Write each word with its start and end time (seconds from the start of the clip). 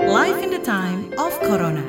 Life 0.00 0.40
in 0.40 0.48
the 0.48 0.64
Time 0.64 1.12
of 1.20 1.36
Corona. 1.44 1.84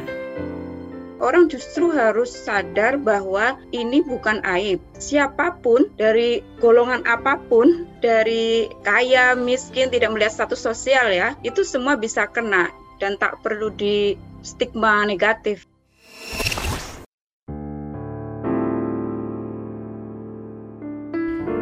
Orang 1.23 1.47
justru 1.47 1.95
harus 1.95 2.27
sadar 2.27 2.99
bahwa 2.99 3.55
ini 3.71 4.03
bukan 4.03 4.43
aib. 4.43 4.83
Siapa 4.99 5.55
pun 5.63 5.87
dari 5.95 6.43
golongan 6.59 7.07
apa 7.07 7.39
pun, 7.47 7.87
dari 8.03 8.67
kaya, 8.83 9.31
miskin, 9.39 9.87
tidak 9.87 10.11
melihat 10.11 10.43
status 10.43 10.59
sosial 10.59 11.07
ya, 11.07 11.39
itu 11.47 11.63
semua 11.63 11.95
bisa 11.95 12.27
kena 12.27 12.67
dan 12.99 13.15
tak 13.15 13.39
perlu 13.39 13.71
di 13.71 14.19
stigma 14.43 15.07
negatif. 15.07 15.63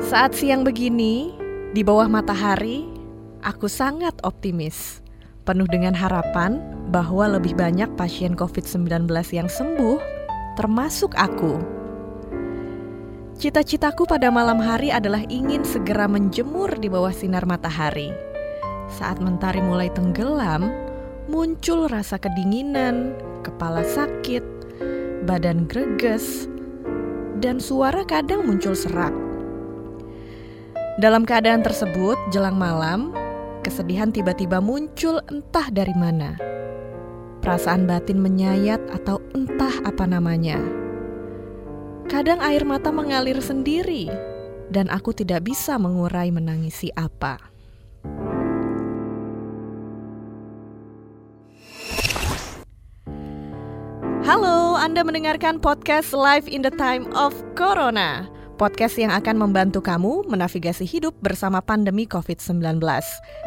Saat 0.02 0.34
siang 0.34 0.66
begini, 0.66 1.29
di 1.77 1.86
bawah 1.86 2.09
matahari, 2.09 2.89
aku 3.45 3.70
sangat 3.70 4.18
optimis. 4.25 5.05
Penuh 5.50 5.66
dengan 5.66 5.97
harapan 5.97 6.61
bahwa 6.93 7.25
lebih 7.25 7.57
banyak 7.57 7.89
pasien 7.97 8.37
COVID-19 8.37 9.10
yang 9.33 9.50
sembuh, 9.50 9.97
termasuk 10.54 11.18
aku. 11.18 11.57
Cita-citaku 13.33 14.06
pada 14.06 14.29
malam 14.29 14.61
hari 14.61 14.93
adalah 14.93 15.25
ingin 15.25 15.65
segera 15.65 16.06
menjemur 16.06 16.70
di 16.78 16.86
bawah 16.86 17.09
sinar 17.09 17.50
matahari. 17.50 18.14
Saat 18.93 19.25
mentari 19.25 19.57
mulai 19.57 19.89
tenggelam, 19.89 20.70
muncul 21.25 21.89
rasa 21.89 22.21
kedinginan, 22.21 23.18
kepala 23.42 23.81
sakit, 23.81 24.45
badan 25.25 25.65
greges, 25.65 26.45
dan 27.42 27.57
suara 27.57 28.06
kadang 28.06 28.45
muncul 28.45 28.78
serak. 28.78 29.18
Dalam 31.01 31.25
keadaan 31.25 31.65
tersebut, 31.65 32.22
jelang 32.30 32.53
malam, 32.53 33.17
kesedihan 33.59 34.11
tiba-tiba 34.11 34.63
muncul 34.63 35.19
entah 35.27 35.67
dari 35.72 35.94
mana. 35.95 36.39
Perasaan 37.39 37.88
batin 37.88 38.19
menyayat 38.19 38.80
atau 38.91 39.23
entah 39.36 39.72
apa 39.88 40.03
namanya. 40.03 40.59
Kadang 42.09 42.42
air 42.42 42.66
mata 42.66 42.89
mengalir 42.89 43.38
sendiri 43.39 44.09
dan 44.73 44.89
aku 44.89 45.14
tidak 45.14 45.45
bisa 45.47 45.78
mengurai 45.78 46.34
menangisi 46.34 46.92
apa. 46.97 47.38
Halo, 54.25 54.78
Anda 54.78 55.02
mendengarkan 55.02 55.58
podcast 55.58 56.14
Live 56.14 56.45
in 56.45 56.62
the 56.62 56.69
Time 56.69 57.09
of 57.17 57.34
Corona 57.58 58.39
podcast 58.60 59.00
yang 59.00 59.16
akan 59.16 59.40
membantu 59.40 59.80
kamu 59.80 60.28
menavigasi 60.28 60.84
hidup 60.84 61.16
bersama 61.24 61.64
pandemi 61.64 62.04
COVID-19. 62.04 62.84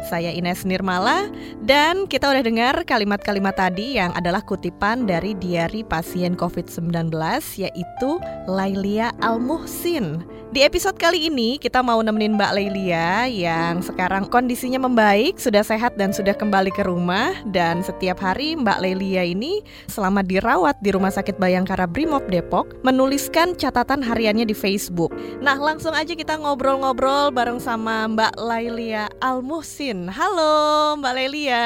Saya 0.09 0.33
Ines 0.33 0.65
Nirmala 0.65 1.29
dan 1.61 2.09
kita 2.09 2.33
udah 2.33 2.41
dengar 2.41 2.81
kalimat-kalimat 2.81 3.53
tadi 3.53 4.01
yang 4.01 4.09
adalah 4.17 4.41
kutipan 4.41 5.05
dari 5.05 5.37
diari 5.37 5.85
pasien 5.85 6.33
COVID-19 6.33 7.13
yaitu 7.61 8.17
Lailia 8.49 9.13
Al-Muhsin. 9.21 10.25
Di 10.53 10.61
episode 10.61 11.01
kali 11.01 11.33
ini 11.33 11.57
kita 11.57 11.81
mau 11.81 11.97
nemenin 12.05 12.37
Mbak 12.37 12.53
Lailia 12.53 13.25
yang 13.25 13.81
sekarang 13.81 14.29
kondisinya 14.29 14.77
membaik, 14.85 15.41
sudah 15.41 15.65
sehat 15.65 15.97
dan 15.97 16.13
sudah 16.13 16.37
kembali 16.37 16.69
ke 16.69 16.85
rumah 16.85 17.33
dan 17.49 17.81
setiap 17.81 18.21
hari 18.21 18.53
Mbak 18.53 18.77
Lailia 18.77 19.25
ini 19.25 19.65
selama 19.89 20.21
dirawat 20.21 20.77
di 20.85 20.93
Rumah 20.93 21.09
Sakit 21.09 21.41
Bayangkara 21.41 21.89
Brimob 21.89 22.29
Depok 22.29 22.69
menuliskan 22.85 23.57
catatan 23.57 24.05
hariannya 24.05 24.45
di 24.45 24.53
Facebook 24.53 25.02
Facebook. 25.09 25.41
Nah, 25.43 25.57
langsung 25.59 25.91
aja 25.91 26.13
kita 26.15 26.39
ngobrol-ngobrol 26.39 27.31
bareng 27.35 27.59
sama 27.59 28.07
Mbak 28.07 28.39
Lailia 28.39 29.11
Almuhsin. 29.19 30.07
Halo, 30.07 30.95
Mbak 30.99 31.13
Lailia. 31.15 31.65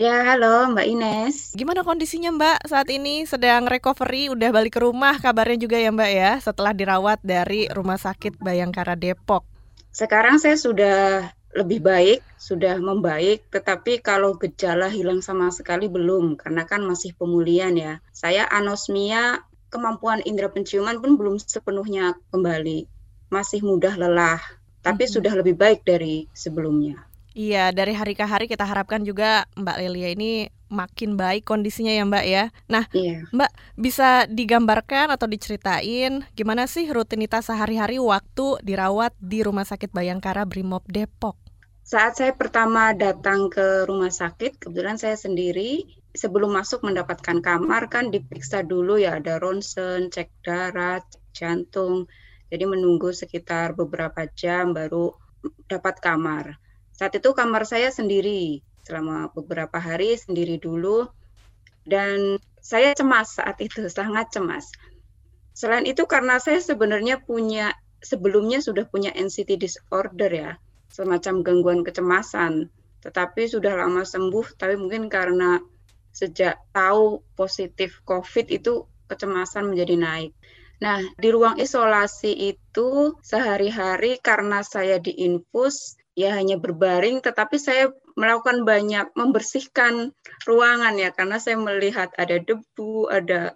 Ya, 0.00 0.16
halo 0.24 0.72
Mbak 0.72 0.86
Ines. 0.88 1.36
Gimana 1.52 1.84
kondisinya 1.84 2.32
Mbak 2.32 2.58
saat 2.72 2.88
ini? 2.88 3.28
Sedang 3.28 3.68
recovery, 3.68 4.32
udah 4.32 4.48
balik 4.48 4.74
ke 4.74 4.80
rumah 4.80 5.20
kabarnya 5.20 5.60
juga 5.60 5.76
ya 5.76 5.92
Mbak 5.92 6.10
ya, 6.10 6.32
setelah 6.40 6.72
dirawat 6.72 7.20
dari 7.20 7.68
Rumah 7.68 8.00
Sakit 8.00 8.40
Bayangkara 8.40 8.96
Depok. 8.96 9.44
Sekarang 9.92 10.40
saya 10.40 10.56
sudah 10.56 11.28
lebih 11.52 11.84
baik, 11.84 12.24
sudah 12.40 12.80
membaik, 12.80 13.44
tetapi 13.52 14.00
kalau 14.00 14.38
gejala 14.40 14.88
hilang 14.88 15.20
sama 15.20 15.52
sekali 15.52 15.90
belum, 15.90 16.38
karena 16.38 16.64
kan 16.64 16.80
masih 16.80 17.12
pemulihan 17.18 17.74
ya. 17.76 18.00
Saya 18.14 18.48
anosmia 18.48 19.44
kemampuan 19.70 20.20
indera 20.26 20.50
penciuman 20.50 20.98
pun 20.98 21.14
belum 21.14 21.38
sepenuhnya 21.38 22.18
kembali. 22.34 22.84
Masih 23.30 23.62
mudah 23.62 23.94
lelah, 23.94 24.42
tapi 24.82 25.06
hmm. 25.06 25.12
sudah 25.14 25.32
lebih 25.38 25.54
baik 25.54 25.86
dari 25.86 26.26
sebelumnya. 26.34 27.06
Iya, 27.30 27.70
dari 27.70 27.94
hari 27.94 28.18
ke 28.18 28.26
hari 28.26 28.50
kita 28.50 28.66
harapkan 28.66 29.06
juga 29.06 29.46
Mbak 29.54 29.76
Lelia 29.78 30.10
ini 30.10 30.50
makin 30.66 31.14
baik 31.14 31.46
kondisinya 31.46 31.94
ya 31.94 32.02
Mbak 32.02 32.24
ya. 32.26 32.44
Nah, 32.66 32.84
iya. 32.90 33.22
Mbak 33.30 33.50
bisa 33.78 34.26
digambarkan 34.26 35.14
atau 35.14 35.30
diceritain 35.30 36.26
gimana 36.34 36.66
sih 36.66 36.90
rutinitas 36.90 37.46
sehari-hari 37.46 38.02
waktu 38.02 38.58
dirawat 38.66 39.14
di 39.22 39.46
Rumah 39.46 39.62
Sakit 39.62 39.94
Bayangkara 39.94 40.42
Brimob 40.42 40.82
Depok? 40.90 41.38
Saat 41.86 42.22
saya 42.22 42.30
pertama 42.34 42.94
datang 42.94 43.50
ke 43.50 43.82
rumah 43.82 44.14
sakit, 44.14 44.62
kebetulan 44.62 44.94
saya 44.94 45.18
sendiri, 45.18 45.90
sebelum 46.14 46.54
masuk 46.58 46.82
mendapatkan 46.82 47.38
kamar 47.38 47.86
kan 47.86 48.10
diperiksa 48.10 48.66
dulu 48.66 48.98
ya 48.98 49.18
ada 49.22 49.38
ronsen, 49.38 50.10
cek 50.10 50.30
darah, 50.42 50.98
cek 51.00 51.22
jantung. 51.34 52.10
Jadi 52.50 52.64
menunggu 52.66 53.14
sekitar 53.14 53.78
beberapa 53.78 54.26
jam 54.34 54.74
baru 54.74 55.14
dapat 55.70 56.02
kamar. 56.02 56.58
Saat 56.90 57.16
itu 57.16 57.30
kamar 57.32 57.62
saya 57.64 57.94
sendiri 57.94 58.60
selama 58.82 59.30
beberapa 59.30 59.78
hari 59.78 60.18
sendiri 60.18 60.58
dulu 60.58 61.06
dan 61.86 62.42
saya 62.60 62.92
cemas 62.92 63.38
saat 63.38 63.56
itu 63.62 63.86
sangat 63.98 64.34
cemas. 64.34 64.68
Selain 65.54 65.86
itu 65.86 66.04
karena 66.10 66.42
saya 66.42 66.58
sebenarnya 66.58 67.22
punya 67.22 67.70
sebelumnya 68.00 68.64
sudah 68.64 68.88
punya 68.88 69.12
anxiety 69.12 69.60
disorder 69.60 70.32
ya, 70.32 70.50
semacam 70.90 71.46
gangguan 71.46 71.80
kecemasan. 71.86 72.72
Tetapi 73.00 73.48
sudah 73.48 73.78
lama 73.78 74.04
sembuh 74.04 74.58
tapi 74.58 74.76
mungkin 74.76 75.08
karena 75.08 75.60
sejak 76.10 76.58
tahu 76.74 77.22
positif 77.34 78.02
COVID 78.06 78.46
itu 78.50 78.86
kecemasan 79.10 79.70
menjadi 79.70 79.94
naik. 79.98 80.32
Nah, 80.80 81.04
di 81.20 81.28
ruang 81.28 81.60
isolasi 81.60 82.32
itu 82.56 83.12
sehari-hari 83.20 84.16
karena 84.16 84.64
saya 84.64 84.96
diinfus, 84.96 86.00
ya 86.16 86.32
hanya 86.32 86.56
berbaring, 86.56 87.20
tetapi 87.20 87.60
saya 87.60 87.92
melakukan 88.16 88.64
banyak 88.64 89.12
membersihkan 89.12 90.16
ruangan 90.48 90.96
ya, 90.96 91.12
karena 91.12 91.36
saya 91.36 91.60
melihat 91.60 92.08
ada 92.16 92.40
debu, 92.40 93.12
ada 93.12 93.52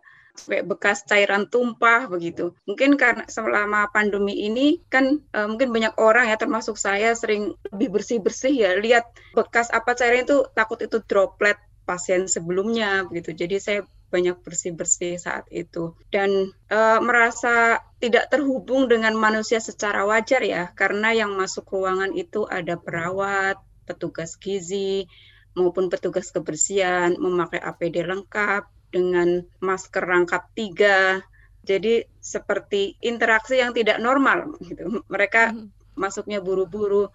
bekas 0.67 1.07
cairan 1.07 1.47
tumpah 1.47 2.11
begitu. 2.11 2.53
Mungkin 2.67 2.99
karena 2.99 3.25
selama 3.31 3.89
pandemi 3.95 4.45
ini 4.45 4.83
kan 4.91 5.23
e, 5.31 5.39
mungkin 5.47 5.71
banyak 5.71 5.95
orang 5.95 6.27
ya 6.27 6.37
termasuk 6.37 6.75
saya 6.75 7.15
sering 7.15 7.55
lebih 7.71 7.95
bersih-bersih 7.95 8.51
ya 8.51 8.71
lihat 8.75 9.07
bekas 9.33 9.71
apa 9.71 9.95
cairan 9.95 10.27
itu 10.27 10.43
takut 10.53 10.83
itu 10.83 10.99
droplet 11.07 11.55
pasien 11.85 12.27
sebelumnya 12.27 13.05
begitu. 13.07 13.37
Jadi 13.37 13.57
saya 13.61 13.81
banyak 14.13 14.41
bersih-bersih 14.47 15.19
saat 15.19 15.43
itu 15.51 15.99
dan 16.15 16.55
e, 16.71 16.79
merasa 17.03 17.83
tidak 17.99 18.31
terhubung 18.31 18.87
dengan 18.87 19.11
manusia 19.19 19.59
secara 19.59 20.07
wajar 20.07 20.39
ya 20.47 20.71
karena 20.71 21.11
yang 21.11 21.35
masuk 21.35 21.67
ruangan 21.67 22.15
itu 22.15 22.47
ada 22.47 22.79
perawat, 22.79 23.59
petugas 23.91 24.39
gizi 24.39 25.11
maupun 25.59 25.91
petugas 25.91 26.31
kebersihan 26.31 27.15
memakai 27.19 27.59
APD 27.59 28.07
lengkap 28.07 28.67
dengan 28.95 29.43
masker 29.59 30.03
rangkap 30.07 30.51
tiga. 30.55 31.23
Jadi 31.65 32.05
seperti 32.21 33.01
interaksi 33.01 33.59
yang 33.59 33.73
tidak 33.73 33.99
normal 33.99 34.55
gitu. 34.63 35.03
Mereka 35.11 35.51
hmm. 35.51 35.99
masuknya 35.99 36.39
buru-buru. 36.39 37.09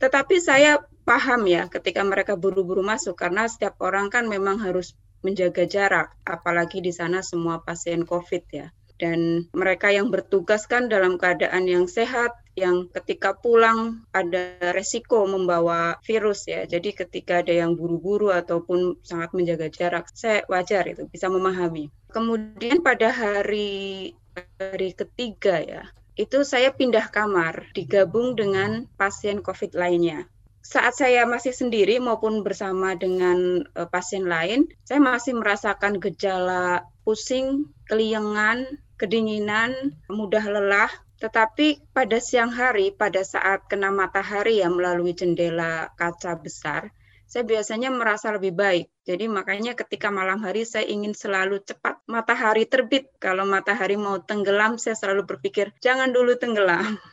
Tetapi 0.00 0.40
saya 0.40 0.80
paham 1.10 1.42
ya 1.50 1.66
ketika 1.66 2.06
mereka 2.06 2.38
buru-buru 2.38 2.86
masuk 2.86 3.18
karena 3.18 3.50
setiap 3.50 3.82
orang 3.82 4.14
kan 4.14 4.30
memang 4.30 4.62
harus 4.62 4.94
menjaga 5.26 5.66
jarak, 5.66 6.14
apalagi 6.22 6.78
di 6.78 6.94
sana 6.94 7.18
semua 7.20 7.58
pasien 7.66 8.06
COVID 8.06 8.44
ya. 8.54 8.70
Dan 9.00 9.48
mereka 9.56 9.88
yang 9.88 10.12
bertugas 10.12 10.68
kan 10.68 10.92
dalam 10.92 11.16
keadaan 11.16 11.64
yang 11.64 11.88
sehat, 11.88 12.36
yang 12.52 12.92
ketika 12.92 13.32
pulang 13.32 14.04
ada 14.12 14.60
resiko 14.76 15.24
membawa 15.24 15.96
virus 16.04 16.44
ya. 16.44 16.68
Jadi 16.68 16.92
ketika 16.92 17.40
ada 17.40 17.50
yang 17.50 17.80
buru-buru 17.80 18.28
ataupun 18.28 19.00
sangat 19.00 19.32
menjaga 19.32 19.72
jarak, 19.72 20.12
saya 20.12 20.44
wajar 20.52 20.84
itu 20.84 21.08
bisa 21.08 21.32
memahami. 21.32 21.88
Kemudian 22.12 22.84
pada 22.84 23.08
hari 23.08 24.12
hari 24.60 24.92
ketiga 24.92 25.64
ya, 25.64 25.82
itu 26.20 26.44
saya 26.44 26.70
pindah 26.70 27.08
kamar 27.08 27.72
digabung 27.72 28.36
dengan 28.36 28.84
pasien 29.00 29.40
COVID 29.40 29.72
lainnya 29.72 30.28
saat 30.60 30.92
saya 30.92 31.24
masih 31.24 31.56
sendiri 31.56 31.96
maupun 31.98 32.44
bersama 32.44 32.92
dengan 32.92 33.64
uh, 33.72 33.88
pasien 33.88 34.28
lain, 34.28 34.68
saya 34.84 35.00
masih 35.00 35.36
merasakan 35.40 35.96
gejala 35.98 36.84
pusing, 37.02 37.72
keliengan, 37.88 38.68
kedinginan, 39.00 39.96
mudah 40.12 40.44
lelah. 40.44 40.92
Tetapi 41.20 41.92
pada 41.92 42.16
siang 42.16 42.52
hari, 42.52 42.92
pada 42.92 43.20
saat 43.20 43.68
kena 43.68 43.92
matahari 43.92 44.64
ya 44.64 44.72
melalui 44.72 45.12
jendela 45.12 45.92
kaca 45.96 46.32
besar, 46.36 46.92
saya 47.30 47.44
biasanya 47.46 47.94
merasa 47.94 48.34
lebih 48.34 48.56
baik. 48.56 48.90
Jadi 49.06 49.30
makanya 49.30 49.78
ketika 49.78 50.10
malam 50.10 50.42
hari 50.42 50.66
saya 50.66 50.88
ingin 50.88 51.14
selalu 51.14 51.62
cepat 51.62 52.02
matahari 52.10 52.66
terbit. 52.66 53.06
Kalau 53.22 53.46
matahari 53.46 53.94
mau 53.94 54.18
tenggelam, 54.18 54.82
saya 54.82 54.98
selalu 54.98 55.30
berpikir 55.30 55.70
jangan 55.78 56.10
dulu 56.10 56.34
tenggelam. 56.36 56.98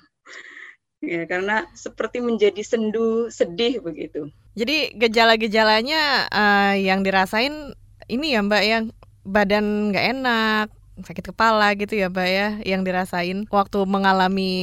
ya 1.02 1.30
karena 1.30 1.70
seperti 1.78 2.24
menjadi 2.24 2.62
sendu, 2.66 3.30
sedih 3.30 3.82
begitu. 3.82 4.34
Jadi 4.58 4.98
gejala-gejalanya 4.98 6.32
uh, 6.34 6.74
yang 6.74 7.06
dirasain 7.06 7.78
ini 8.10 8.34
ya 8.34 8.42
Mbak 8.42 8.64
yang 8.66 8.84
badan 9.28 9.94
nggak 9.94 10.06
enak, 10.18 10.68
sakit 11.04 11.30
kepala 11.30 11.78
gitu 11.78 11.94
ya 11.94 12.10
Mbak 12.10 12.30
ya 12.30 12.50
yang 12.66 12.82
dirasain 12.82 13.46
waktu 13.54 13.80
mengalami 13.86 14.56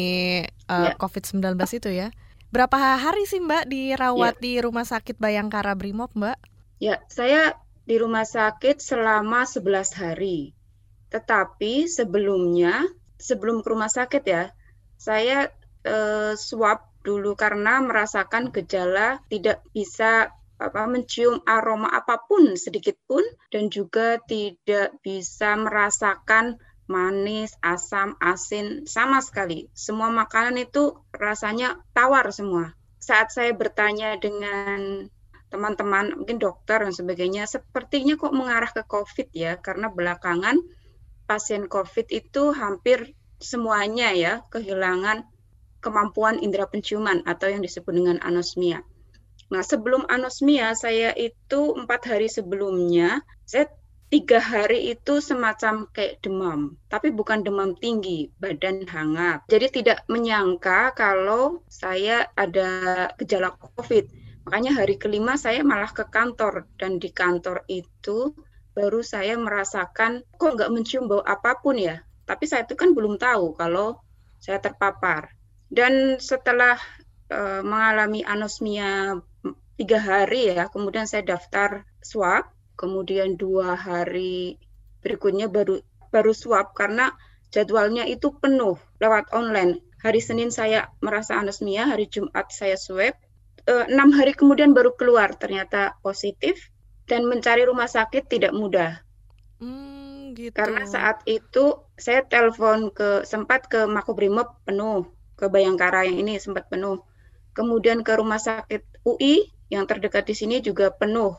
uh, 0.66 0.90
ya. 0.90 0.98
COVID-19 0.98 1.54
itu 1.78 1.90
ya. 1.94 2.08
Berapa 2.50 2.98
hari 2.98 3.26
sih 3.26 3.42
Mbak 3.42 3.66
dirawat 3.66 4.38
ya. 4.38 4.42
di 4.42 4.52
Rumah 4.62 4.86
Sakit 4.86 5.18
Bayangkara 5.18 5.74
Brimob 5.74 6.14
Mbak? 6.14 6.38
Ya, 6.78 7.02
saya 7.10 7.58
di 7.82 7.98
rumah 7.98 8.22
sakit 8.22 8.78
selama 8.78 9.42
11 9.42 9.90
hari. 9.98 10.54
Tetapi 11.10 11.90
sebelumnya, 11.90 12.86
sebelum 13.18 13.58
ke 13.62 13.68
rumah 13.74 13.90
sakit 13.90 14.22
ya, 14.22 14.54
saya 14.94 15.50
eh, 15.84 16.32
swab 16.36 16.88
dulu 17.04 17.36
karena 17.36 17.84
merasakan 17.84 18.48
gejala 18.48 19.20
tidak 19.28 19.60
bisa 19.76 20.32
apa 20.56 20.86
mencium 20.88 21.42
aroma 21.44 21.92
apa 21.92 22.24
pun 22.24 22.56
sedikit 22.56 22.96
pun 23.04 23.20
dan 23.52 23.68
juga 23.68 24.16
tidak 24.24 24.96
bisa 25.04 25.52
merasakan 25.58 26.56
manis, 26.84 27.56
asam, 27.64 28.16
asin, 28.20 28.84
sama 28.84 29.24
sekali. 29.24 29.72
Semua 29.72 30.12
makanan 30.12 30.60
itu 30.60 31.00
rasanya 31.16 31.80
tawar 31.96 32.28
semua. 32.28 32.76
Saat 33.00 33.32
saya 33.32 33.56
bertanya 33.56 34.20
dengan 34.20 35.08
teman-teman, 35.48 36.12
mungkin 36.24 36.36
dokter 36.36 36.84
dan 36.84 36.92
sebagainya, 36.92 37.48
sepertinya 37.48 38.20
kok 38.20 38.36
mengarah 38.36 38.68
ke 38.68 38.84
COVID 38.84 39.32
ya, 39.32 39.56
karena 39.60 39.88
belakangan 39.88 40.60
pasien 41.24 41.72
COVID 41.72 42.12
itu 42.12 42.52
hampir 42.52 43.16
semuanya 43.40 44.12
ya 44.12 44.32
kehilangan 44.52 45.24
kemampuan 45.84 46.40
indera 46.40 46.64
penciuman 46.64 47.20
atau 47.28 47.52
yang 47.52 47.60
disebut 47.60 47.92
dengan 47.92 48.16
anosmia. 48.24 48.80
Nah, 49.52 49.60
sebelum 49.60 50.08
anosmia, 50.08 50.72
saya 50.72 51.12
itu 51.12 51.76
empat 51.76 52.08
hari 52.08 52.32
sebelumnya, 52.32 53.20
saya 53.44 53.68
tiga 54.08 54.38
hari 54.40 54.94
itu 54.94 55.18
semacam 55.18 55.90
kayak 55.92 56.22
demam, 56.24 56.78
tapi 56.86 57.10
bukan 57.10 57.44
demam 57.44 57.76
tinggi, 57.76 58.30
badan 58.38 58.86
hangat. 58.88 59.42
Jadi 59.50 59.82
tidak 59.82 60.06
menyangka 60.06 60.94
kalau 60.96 61.60
saya 61.68 62.30
ada 62.38 63.10
gejala 63.20 63.52
COVID. 63.58 64.06
Makanya 64.46 64.76
hari 64.76 65.00
kelima 65.00 65.34
saya 65.40 65.66
malah 65.66 65.90
ke 65.90 66.06
kantor 66.06 66.68
dan 66.76 67.00
di 67.00 67.10
kantor 67.10 67.64
itu 67.66 68.36
baru 68.76 69.00
saya 69.00 69.34
merasakan 69.40 70.22
kok 70.36 70.52
nggak 70.60 70.70
mencium 70.70 71.08
bau 71.10 71.24
apa 71.24 71.58
pun 71.58 71.74
ya. 71.74 71.98
Tapi 72.22 72.44
saya 72.46 72.68
itu 72.68 72.76
kan 72.76 72.92
belum 72.92 73.18
tahu 73.18 73.56
kalau 73.58 73.98
saya 74.38 74.60
terpapar. 74.60 75.32
Dan 75.74 76.22
setelah 76.22 76.78
uh, 77.34 77.66
mengalami 77.66 78.22
anosmia 78.22 79.18
tiga 79.74 79.98
hari 79.98 80.54
ya, 80.54 80.70
kemudian 80.70 81.10
saya 81.10 81.26
daftar 81.26 81.82
swab 81.98 82.54
kemudian 82.74 83.38
dua 83.38 83.78
hari 83.78 84.58
berikutnya 85.02 85.46
baru 85.46 85.78
baru 86.10 86.32
swab 86.34 86.74
karena 86.74 87.14
jadwalnya 87.54 88.06
itu 88.06 88.34
penuh 88.38 88.78
lewat 88.98 89.30
online. 89.34 89.82
Hari 90.04 90.20
Senin 90.20 90.52
saya 90.52 90.92
merasa 91.00 91.40
anosmia, 91.40 91.88
hari 91.88 92.10
Jumat 92.10 92.52
saya 92.52 92.76
swab, 92.76 93.16
eh, 93.64 93.84
enam 93.88 94.12
hari 94.12 94.36
kemudian 94.36 94.76
baru 94.76 94.92
keluar 95.00 95.32
ternyata 95.32 95.96
positif 96.04 96.68
dan 97.08 97.24
mencari 97.24 97.64
rumah 97.64 97.88
sakit 97.88 98.28
tidak 98.28 98.52
mudah. 98.52 99.00
Hmm, 99.62 100.36
gitu. 100.36 100.52
Karena 100.52 100.84
saat 100.84 101.24
itu 101.24 101.80
saya 101.96 102.20
telepon 102.26 102.92
ke 102.92 103.24
sempat 103.24 103.70
ke 103.70 103.88
Makobrimob 103.88 104.60
penuh, 104.68 105.08
ke 105.44 105.52
Bayangkara 105.52 106.08
yang 106.08 106.24
ini 106.24 106.40
sempat 106.40 106.72
penuh. 106.72 107.04
Kemudian 107.52 108.00
ke 108.00 108.16
rumah 108.16 108.40
sakit 108.40 109.04
UI 109.04 109.52
yang 109.68 109.84
terdekat 109.84 110.24
di 110.24 110.34
sini 110.34 110.64
juga 110.64 110.88
penuh 110.88 111.36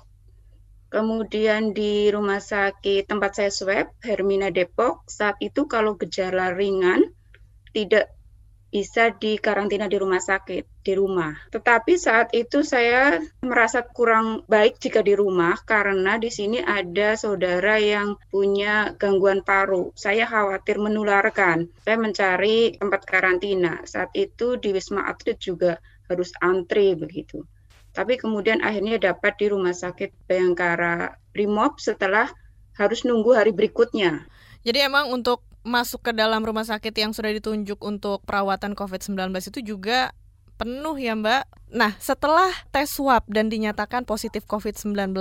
Kemudian 0.95 1.75
di 1.75 2.07
rumah 2.07 2.39
sakit 2.39 3.11
tempat 3.11 3.35
saya 3.35 3.51
swab, 3.51 3.91
Hermina 3.99 4.47
Depok, 4.47 5.03
saat 5.11 5.35
itu 5.43 5.67
kalau 5.67 5.99
gejala 5.99 6.55
ringan 6.55 7.11
tidak 7.75 8.14
bisa 8.75 9.15
dikarantina 9.15 9.87
di 9.87 9.95
rumah 9.95 10.19
sakit, 10.19 10.83
di 10.83 10.93
rumah. 10.99 11.31
Tetapi 11.47 11.95
saat 11.95 12.35
itu 12.35 12.59
saya 12.59 13.23
merasa 13.39 13.87
kurang 13.87 14.43
baik 14.51 14.83
jika 14.83 14.99
di 14.99 15.15
rumah 15.15 15.55
karena 15.63 16.19
di 16.19 16.27
sini 16.27 16.59
ada 16.59 17.15
saudara 17.15 17.79
yang 17.79 18.19
punya 18.27 18.91
gangguan 18.99 19.47
paru. 19.47 19.95
Saya 19.95 20.27
khawatir 20.27 20.75
menularkan. 20.83 21.71
Saya 21.87 21.95
mencari 21.95 22.75
tempat 22.75 23.07
karantina. 23.07 23.79
Saat 23.87 24.11
itu 24.11 24.59
di 24.59 24.75
Wisma 24.75 25.07
Atlet 25.07 25.39
juga 25.39 25.79
harus 26.11 26.35
antri 26.43 26.99
begitu 26.99 27.47
tapi 27.95 28.19
kemudian 28.19 28.59
akhirnya 28.59 28.99
dapat 28.99 29.39
di 29.39 29.47
Rumah 29.47 29.71
Sakit 29.71 30.27
Bayangkara 30.27 31.15
Brimob 31.31 31.79
setelah 31.79 32.27
harus 32.75 33.07
nunggu 33.07 33.31
hari 33.31 33.55
berikutnya. 33.55 34.27
Jadi 34.67 34.83
emang 34.83 35.15
untuk 35.15 35.47
masuk 35.65 36.05
ke 36.05 36.11
dalam 36.13 36.45
rumah 36.45 36.63
sakit 36.63 36.93
yang 36.93 37.11
sudah 37.11 37.33
ditunjuk 37.33 37.81
untuk 37.81 38.21
perawatan 38.23 38.77
COVID-19 38.77 39.33
itu 39.49 39.75
juga 39.75 40.13
penuh 40.55 40.95
ya 40.95 41.17
Mbak. 41.19 41.43
Nah, 41.75 41.91
setelah 41.99 42.47
tes 42.71 42.87
swab 42.87 43.27
dan 43.27 43.51
dinyatakan 43.51 44.07
positif 44.07 44.47
COVID-19, 44.47 45.11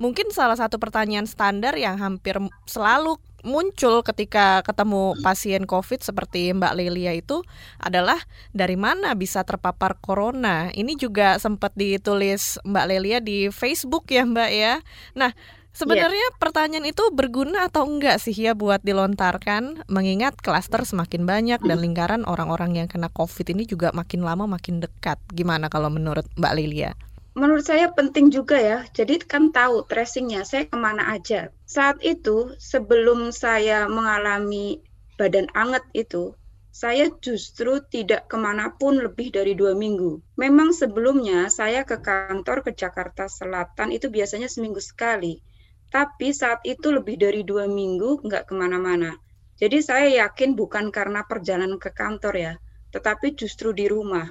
mungkin 0.00 0.26
salah 0.32 0.56
satu 0.56 0.80
pertanyaan 0.80 1.28
standar 1.28 1.76
yang 1.76 2.00
hampir 2.00 2.40
selalu 2.64 3.20
muncul 3.42 4.06
ketika 4.06 4.62
ketemu 4.62 5.18
pasien 5.20 5.66
COVID 5.66 6.00
seperti 6.00 6.54
Mbak 6.54 6.74
Lelia 6.78 7.12
itu 7.12 7.42
adalah 7.82 8.16
dari 8.54 8.78
mana 8.78 9.12
bisa 9.18 9.42
terpapar 9.42 9.98
corona. 9.98 10.70
Ini 10.72 10.96
juga 10.96 11.36
sempat 11.36 11.74
ditulis 11.74 12.56
Mbak 12.64 12.86
Lelia 12.88 13.18
di 13.18 13.50
Facebook 13.50 14.08
ya 14.08 14.24
Mbak 14.24 14.50
ya. 14.54 14.74
Nah, 15.18 15.34
sebenarnya 15.72 16.28
yeah. 16.32 16.38
pertanyaan 16.38 16.86
itu 16.88 17.02
berguna 17.12 17.68
atau 17.68 17.84
enggak 17.88 18.20
sih 18.20 18.32
ya 18.32 18.56
buat 18.56 18.80
dilontarkan 18.84 19.88
mengingat 19.88 20.38
klaster 20.40 20.84
semakin 20.86 21.24
banyak 21.24 21.60
dan 21.64 21.78
lingkaran 21.80 22.22
orang-orang 22.24 22.78
yang 22.78 22.88
kena 22.88 23.12
COVID 23.12 23.52
ini 23.52 23.68
juga 23.68 23.92
makin 23.92 24.24
lama 24.24 24.44
makin 24.46 24.80
dekat. 24.80 25.20
Gimana 25.32 25.66
kalau 25.72 25.88
menurut 25.88 26.24
Mbak 26.38 26.54
Lelia? 26.56 26.92
menurut 27.32 27.64
saya 27.64 27.88
penting 27.92 28.28
juga 28.28 28.60
ya. 28.60 28.78
Jadi 28.92 29.24
kan 29.24 29.52
tahu 29.52 29.88
tracingnya 29.88 30.44
saya 30.44 30.68
ke 30.68 30.76
mana 30.76 31.16
aja. 31.16 31.48
Saat 31.64 32.04
itu 32.04 32.52
sebelum 32.60 33.32
saya 33.32 33.88
mengalami 33.88 34.84
badan 35.16 35.48
anget 35.56 35.84
itu, 35.96 36.36
saya 36.72 37.12
justru 37.20 37.84
tidak 37.84 38.32
ke 38.32 38.36
mana 38.40 38.72
pun 38.76 38.96
lebih 38.96 39.28
dari 39.28 39.52
dua 39.52 39.76
minggu. 39.76 40.20
Memang 40.40 40.72
sebelumnya 40.72 41.52
saya 41.52 41.84
ke 41.84 42.00
kantor 42.00 42.64
ke 42.64 42.72
Jakarta 42.72 43.28
Selatan 43.28 43.92
itu 43.92 44.08
biasanya 44.08 44.48
seminggu 44.48 44.80
sekali. 44.80 45.40
Tapi 45.92 46.32
saat 46.32 46.64
itu 46.64 46.88
lebih 46.88 47.20
dari 47.20 47.44
dua 47.44 47.68
minggu 47.68 48.24
nggak 48.24 48.48
ke 48.48 48.54
mana-mana. 48.56 49.12
Jadi 49.60 49.78
saya 49.84 50.08
yakin 50.24 50.56
bukan 50.56 50.88
karena 50.88 51.22
perjalanan 51.28 51.76
ke 51.76 51.92
kantor 51.92 52.34
ya, 52.34 52.52
tetapi 52.90 53.36
justru 53.36 53.76
di 53.76 53.86
rumah 53.86 54.26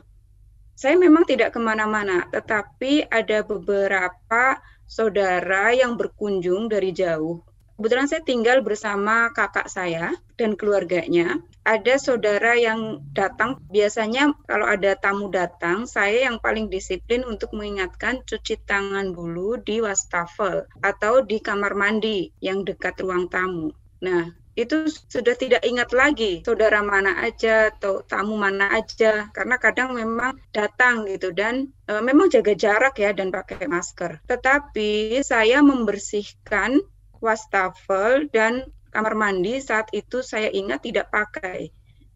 saya 0.81 0.97
memang 0.97 1.29
tidak 1.29 1.53
ke 1.53 1.59
mana-mana, 1.61 2.25
tetapi 2.33 3.05
ada 3.05 3.45
beberapa 3.45 4.57
saudara 4.89 5.69
yang 5.77 5.93
berkunjung 5.93 6.71
dari 6.71 6.89
jauh. 6.89 7.37
Kebetulan 7.81 8.05
saya 8.05 8.21
tinggal 8.21 8.61
bersama 8.61 9.33
kakak 9.33 9.65
saya 9.65 10.13
dan 10.37 10.53
keluarganya. 10.53 11.41
Ada 11.65 11.97
saudara 11.97 12.53
yang 12.53 13.01
datang, 13.09 13.57
biasanya 13.73 14.37
kalau 14.45 14.69
ada 14.69 14.93
tamu 14.93 15.33
datang, 15.33 15.89
saya 15.89 16.29
yang 16.29 16.37
paling 16.37 16.69
disiplin 16.69 17.25
untuk 17.25 17.57
mengingatkan 17.57 18.21
cuci 18.21 18.61
tangan 18.69 19.17
dulu 19.17 19.57
di 19.65 19.81
wastafel 19.81 20.69
atau 20.85 21.25
di 21.25 21.41
kamar 21.41 21.73
mandi 21.73 22.29
yang 22.37 22.61
dekat 22.61 23.01
ruang 23.01 23.25
tamu. 23.33 23.73
Nah, 24.05 24.29
itu 24.53 24.85
sudah 25.09 25.33
tidak 25.33 25.65
ingat 25.65 25.89
lagi 25.89 26.45
saudara 26.45 26.85
mana 26.85 27.17
aja 27.17 27.73
atau 27.73 28.05
tamu 28.05 28.37
mana 28.37 28.69
aja 28.77 29.33
karena 29.33 29.57
kadang 29.57 29.97
memang 29.97 30.37
datang 30.53 31.09
gitu 31.09 31.33
dan 31.33 31.71
e, 31.89 31.97
memang 31.97 32.29
jaga 32.29 32.53
jarak 32.53 32.93
ya 33.01 33.09
dan 33.09 33.33
pakai 33.33 33.65
masker. 33.65 34.21
Tetapi 34.29 35.23
saya 35.25 35.65
membersihkan 35.65 36.77
wastafel 37.21 38.27
dan 38.33 38.67
kamar 38.91 39.15
mandi 39.15 39.61
saat 39.63 39.87
itu 39.95 40.19
saya 40.25 40.51
ingat 40.51 40.83
tidak 40.83 41.07
pakai. 41.13 41.71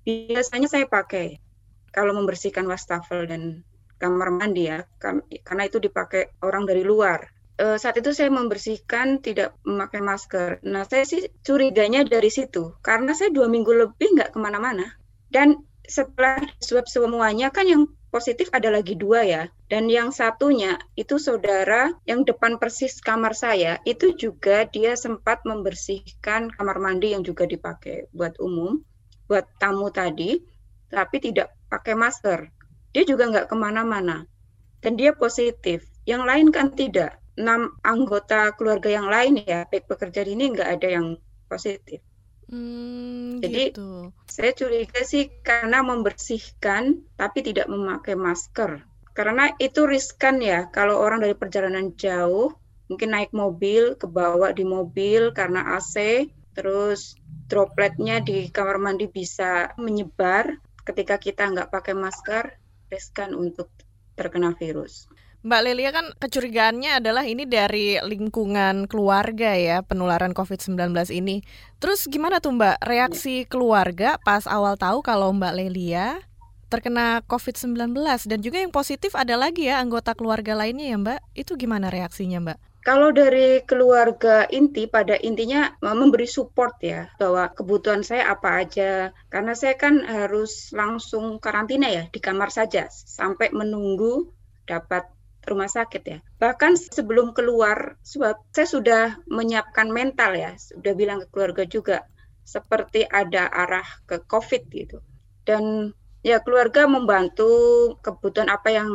Biasanya 0.05 0.67
saya 0.67 0.85
pakai 0.85 1.39
kalau 1.95 2.11
membersihkan 2.17 2.67
wastafel 2.67 3.29
dan 3.29 3.63
kamar 3.95 4.27
mandi 4.33 4.67
ya 4.67 4.83
karena 5.45 5.63
itu 5.63 5.79
dipakai 5.79 6.35
orang 6.43 6.67
dari 6.67 6.83
luar 6.83 7.23
uh, 7.59 7.77
saat 7.79 7.95
itu 7.99 8.11
saya 8.11 8.31
membersihkan 8.31 9.23
tidak 9.23 9.55
memakai 9.63 10.03
masker. 10.03 10.59
Nah, 10.67 10.83
saya 10.87 11.07
sih 11.07 11.27
curiganya 11.43 12.03
dari 12.03 12.27
situ 12.27 12.75
karena 12.83 13.15
saya 13.15 13.31
dua 13.31 13.47
minggu 13.47 13.71
lebih 13.71 14.15
nggak 14.15 14.35
ke 14.35 14.39
mana-mana. 14.39 14.85
Dan 15.31 15.63
setelah 15.85 16.41
swab 16.59 16.89
semuanya 16.89 17.53
kan 17.53 17.67
yang 17.69 17.83
positif 18.15 18.47
ada 18.55 18.71
lagi 18.71 18.95
dua 18.95 19.27
ya. 19.27 19.43
Dan 19.67 19.91
yang 19.91 20.15
satunya 20.15 20.79
itu 20.95 21.19
saudara 21.19 21.91
yang 22.07 22.23
depan 22.23 22.55
persis 22.55 23.03
kamar 23.03 23.35
saya 23.35 23.83
itu 23.83 24.15
juga 24.15 24.63
dia 24.63 24.95
sempat 24.95 25.43
membersihkan 25.43 26.47
kamar 26.55 26.79
mandi 26.79 27.11
yang 27.11 27.27
juga 27.27 27.43
dipakai 27.43 28.07
buat 28.15 28.39
umum, 28.39 28.79
buat 29.27 29.43
tamu 29.59 29.91
tadi, 29.91 30.39
tapi 30.87 31.19
tidak 31.19 31.51
pakai 31.67 31.99
masker. 31.99 32.47
Dia 32.95 33.03
juga 33.03 33.27
nggak 33.27 33.51
ke 33.51 33.55
mana-mana. 33.59 34.23
Dan 34.79 34.95
dia 34.95 35.11
positif. 35.11 35.83
Yang 36.07 36.23
lain 36.23 36.47
kan 36.55 36.71
tidak. 36.71 37.19
Enam 37.35 37.75
anggota 37.83 38.55
keluarga 38.55 38.87
yang 38.87 39.11
lain 39.11 39.43
ya, 39.43 39.67
baik 39.67 39.91
pekerja 39.91 40.23
ini 40.23 40.55
nggak 40.55 40.79
ada 40.79 40.87
yang 40.87 41.19
positif. 41.51 41.99
Hmm, 42.45 43.41
Jadi 43.41 43.73
gitu. 43.73 44.13
saya 44.29 44.51
curiga 44.53 45.01
sih 45.01 45.29
karena 45.41 45.81
membersihkan 45.81 46.83
tapi 47.17 47.39
tidak 47.41 47.67
memakai 47.69 48.13
masker. 48.13 48.85
Karena 49.15 49.49
itu 49.57 49.87
riskan 49.87 50.43
ya 50.43 50.67
kalau 50.69 50.99
orang 50.99 51.23
dari 51.23 51.33
perjalanan 51.33 51.95
jauh 51.95 52.51
mungkin 52.85 53.09
naik 53.15 53.31
mobil, 53.33 53.97
kebawa 53.97 54.53
di 54.53 54.61
mobil 54.61 55.33
karena 55.33 55.73
AC, 55.73 56.29
terus 56.53 57.17
dropletnya 57.49 58.21
di 58.21 58.53
kamar 58.53 58.77
mandi 58.77 59.09
bisa 59.09 59.73
menyebar 59.81 60.45
ketika 60.85 61.17
kita 61.17 61.49
nggak 61.49 61.71
pakai 61.73 61.97
masker, 61.97 62.45
riskan 62.93 63.33
untuk 63.33 63.73
terkena 64.13 64.53
virus. 64.53 65.09
Mbak 65.45 65.61
Lelia 65.61 65.93
kan 65.93 66.09
kecurigaannya 66.17 66.97
adalah 66.97 67.21
ini 67.21 67.45
dari 67.45 68.01
lingkungan 68.01 68.89
keluarga 68.89 69.53
ya 69.53 69.85
penularan 69.85 70.33
COVID-19 70.33 70.89
ini. 71.13 71.45
Terus 71.77 72.09
gimana 72.09 72.41
tuh 72.41 72.57
Mbak 72.57 72.81
reaksi 72.81 73.45
keluarga 73.45 74.17
pas 74.25 74.49
awal 74.49 74.73
tahu 74.73 75.05
kalau 75.05 75.29
Mbak 75.37 75.53
Lelia 75.53 76.17
terkena 76.73 77.21
COVID-19 77.29 77.93
dan 78.25 78.39
juga 78.41 78.57
yang 78.57 78.73
positif 78.73 79.13
ada 79.13 79.37
lagi 79.37 79.69
ya 79.69 79.77
anggota 79.77 80.17
keluarga 80.17 80.57
lainnya 80.57 80.89
ya 80.89 80.97
Mbak. 80.97 81.19
Itu 81.37 81.61
gimana 81.61 81.93
reaksinya 81.93 82.41
Mbak? 82.41 82.57
Kalau 82.81 83.13
dari 83.13 83.61
keluarga 83.69 84.49
inti 84.49 84.89
pada 84.89 85.13
intinya 85.21 85.77
memberi 85.85 86.25
support 86.25 86.81
ya 86.81 87.05
bahwa 87.21 87.53
kebutuhan 87.53 88.01
saya 88.01 88.33
apa 88.33 88.65
aja 88.65 89.13
karena 89.29 89.53
saya 89.53 89.77
kan 89.77 90.01
harus 90.09 90.73
langsung 90.73 91.37
karantina 91.37 91.85
ya 91.93 92.09
di 92.09 92.17
kamar 92.17 92.49
saja 92.49 92.89
sampai 92.89 93.53
menunggu 93.53 94.33
dapat 94.65 95.14
rumah 95.45 95.69
sakit 95.69 96.03
ya. 96.03 96.19
Bahkan 96.41 96.77
sebelum 96.77 97.31
keluar, 97.37 97.99
sebab 98.01 98.41
saya 98.51 98.67
sudah 98.67 99.03
menyiapkan 99.29 99.87
mental 99.93 100.33
ya, 100.33 100.57
sudah 100.57 100.93
bilang 100.97 101.21
ke 101.23 101.27
keluarga 101.29 101.63
juga, 101.69 101.97
seperti 102.41 103.05
ada 103.05 103.49
arah 103.49 103.85
ke 104.09 104.21
COVID 104.25 104.63
gitu. 104.73 104.97
Dan 105.45 105.93
ya 106.25 106.41
keluarga 106.41 106.89
membantu 106.89 107.49
kebutuhan 108.01 108.49
apa 108.49 108.69
yang 108.73 108.89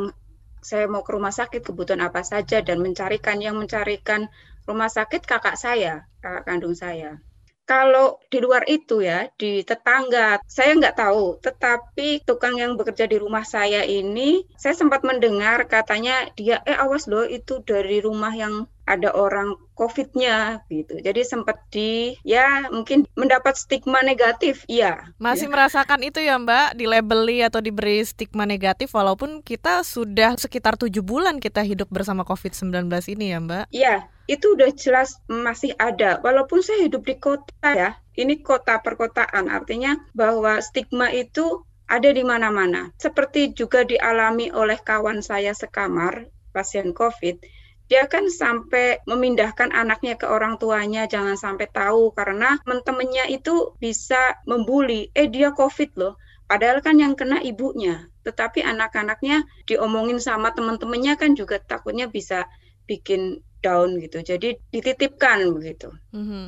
saya 0.61 0.85
mau 0.91 1.01
ke 1.01 1.17
rumah 1.17 1.33
sakit, 1.33 1.65
kebutuhan 1.65 2.05
apa 2.05 2.21
saja, 2.21 2.61
dan 2.61 2.85
mencarikan 2.85 3.41
yang 3.41 3.57
mencarikan 3.57 4.29
rumah 4.69 4.93
sakit 4.93 5.25
kakak 5.25 5.57
saya, 5.57 6.05
kakak 6.21 6.45
kandung 6.45 6.77
saya 6.77 7.23
kalau 7.71 8.19
di 8.27 8.43
luar 8.43 8.67
itu 8.67 8.99
ya 8.99 9.31
di 9.39 9.63
tetangga 9.63 10.43
saya 10.51 10.75
nggak 10.75 10.99
tahu 10.99 11.39
tetapi 11.39 12.27
tukang 12.27 12.59
yang 12.59 12.75
bekerja 12.75 13.07
di 13.07 13.15
rumah 13.23 13.47
saya 13.47 13.87
ini 13.87 14.43
saya 14.59 14.75
sempat 14.75 15.07
mendengar 15.07 15.71
katanya 15.71 16.27
dia 16.35 16.59
eh 16.67 16.75
awas 16.75 17.07
loh 17.07 17.23
itu 17.23 17.63
dari 17.63 18.03
rumah 18.03 18.35
yang 18.35 18.67
ada 18.91 19.15
orang 19.15 19.55
COVID-nya 19.79 20.67
gitu. 20.67 20.99
Jadi 20.99 21.23
sempat 21.23 21.63
di 21.71 22.19
ya 22.27 22.67
mungkin 22.75 23.07
mendapat 23.15 23.55
stigma 23.55 24.03
negatif, 24.03 24.67
iya. 24.67 25.15
Masih 25.23 25.47
ya. 25.47 25.53
merasakan 25.55 26.03
itu 26.03 26.19
ya 26.19 26.37
Mbak, 26.37 26.75
dilabeli 26.75 27.47
atau 27.47 27.63
diberi 27.63 28.03
stigma 28.03 28.45
negatif 28.45 28.91
walaupun 28.91 29.47
kita 29.47 29.87
sudah 29.87 30.35
sekitar 30.35 30.75
tujuh 30.75 31.07
bulan 31.07 31.39
kita 31.39 31.63
hidup 31.63 31.87
bersama 31.87 32.27
COVID-19 32.27 32.91
ini 33.15 33.31
ya 33.31 33.39
Mbak? 33.39 33.65
Iya, 33.71 33.97
itu 34.31 34.55
udah 34.55 34.71
jelas 34.79 35.19
masih 35.27 35.75
ada. 35.75 36.23
Walaupun 36.23 36.63
saya 36.63 36.87
hidup 36.87 37.03
di 37.03 37.19
kota 37.19 37.67
ya, 37.67 37.99
ini 38.15 38.39
kota 38.47 38.79
perkotaan, 38.79 39.51
artinya 39.51 39.99
bahwa 40.15 40.63
stigma 40.63 41.11
itu 41.11 41.67
ada 41.91 42.15
di 42.15 42.23
mana-mana. 42.23 42.95
Seperti 42.95 43.51
juga 43.59 43.83
dialami 43.83 44.55
oleh 44.55 44.79
kawan 44.79 45.19
saya 45.19 45.51
sekamar, 45.51 46.31
pasien 46.55 46.95
COVID, 46.95 47.43
dia 47.91 48.07
kan 48.07 48.31
sampai 48.31 49.03
memindahkan 49.03 49.75
anaknya 49.75 50.15
ke 50.15 50.23
orang 50.31 50.63
tuanya 50.63 51.11
jangan 51.11 51.35
sampai 51.35 51.67
tahu 51.67 52.15
karena 52.15 52.55
temen-temennya 52.63 53.27
itu 53.35 53.75
bisa 53.83 54.39
membuli 54.47 55.11
eh 55.11 55.27
dia 55.27 55.51
covid 55.51 55.91
loh 55.99 56.15
padahal 56.47 56.79
kan 56.87 57.03
yang 57.03 57.19
kena 57.19 57.43
ibunya 57.43 58.07
tetapi 58.23 58.63
anak-anaknya 58.63 59.43
diomongin 59.67 60.23
sama 60.23 60.55
teman-temannya 60.55 61.19
kan 61.19 61.35
juga 61.35 61.59
takutnya 61.59 62.07
bisa 62.07 62.47
bikin 62.87 63.43
down 63.61 63.97
gitu. 64.01 64.21
Jadi 64.25 64.57
dititipkan 64.73 65.45
begitu. 65.55 65.93
Mm-hmm. 66.13 66.47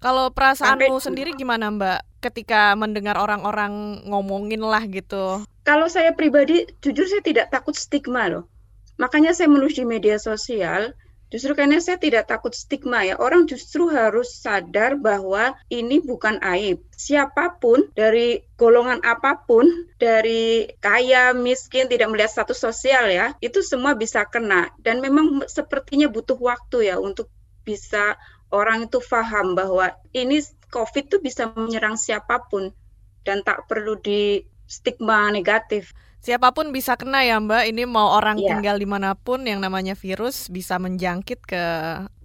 kalau 0.00 0.32
perasaanmu 0.32 0.96
sampai, 0.96 1.04
sendiri 1.04 1.30
gimana 1.36 1.68
mbak? 1.68 2.00
Ketika 2.24 2.72
mendengar 2.72 3.20
orang-orang 3.20 4.00
ngomongin 4.08 4.64
lah 4.64 4.80
gitu. 4.88 5.44
Kalau 5.64 5.86
saya 5.92 6.16
pribadi 6.16 6.64
jujur 6.80 7.04
saya 7.04 7.20
tidak 7.20 7.52
takut 7.52 7.76
stigma 7.76 8.32
loh. 8.32 8.48
Makanya 8.96 9.32
saya 9.36 9.48
menulis 9.48 9.76
di 9.76 9.84
media 9.84 10.16
sosial, 10.16 10.96
justru 11.30 11.54
karena 11.54 11.78
saya 11.78 11.96
tidak 11.96 12.28
takut 12.28 12.52
stigma 12.52 13.06
ya. 13.06 13.16
Orang 13.16 13.46
justru 13.46 13.88
harus 13.88 14.34
sadar 14.36 14.98
bahwa 14.98 15.56
ini 15.70 16.02
bukan 16.02 16.42
aib. 16.42 16.82
Siapa 16.92 17.56
pun 17.62 17.88
dari 17.96 18.44
golongan 18.60 19.00
apa 19.06 19.46
pun, 19.46 19.64
dari 19.96 20.68
kaya, 20.82 21.32
miskin, 21.32 21.88
tidak 21.88 22.12
melihat 22.12 22.28
status 22.34 22.60
sosial 22.60 23.08
ya, 23.08 23.32
itu 23.40 23.62
semua 23.62 23.96
bisa 23.96 24.26
kena. 24.28 24.68
Dan 24.82 25.00
memang 25.00 25.46
sepertinya 25.48 26.10
butuh 26.10 26.36
waktu 26.36 26.92
ya 26.92 27.00
untuk 27.00 27.30
bisa 27.64 28.18
orang 28.50 28.90
itu 28.90 28.98
paham 29.00 29.54
bahwa 29.54 29.94
ini 30.10 30.42
COVID 30.70 31.04
itu 31.10 31.18
bisa 31.22 31.50
menyerang 31.54 31.94
siapa 31.94 32.46
pun 32.50 32.74
dan 33.22 33.42
tak 33.46 33.66
perlu 33.70 33.98
di 33.98 34.42
stigma 34.66 35.30
negatif. 35.30 35.94
Siapa 36.20 36.52
pun 36.52 36.68
bisa 36.68 37.00
kena 37.00 37.24
ya 37.24 37.40
Mbak. 37.40 37.64
Ini 37.72 37.88
mau 37.88 38.12
orang 38.12 38.36
yeah. 38.36 38.52
tinggal 38.52 38.76
di 38.76 38.84
mana 38.84 39.16
pun 39.16 39.40
yang 39.48 39.64
namanya 39.64 39.96
virus 39.96 40.52
bisa 40.52 40.76
menjangkit 40.76 41.40
ke 41.48 41.64